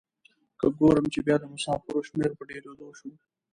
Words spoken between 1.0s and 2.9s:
چې بیا د مسافرو شمیر په ډیریدو